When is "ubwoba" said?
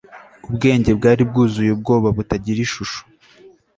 1.73-2.07